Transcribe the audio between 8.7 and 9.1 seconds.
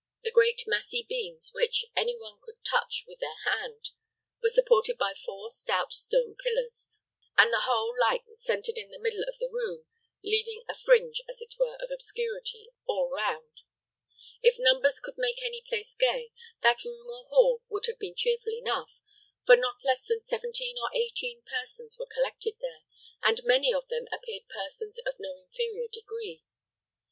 in the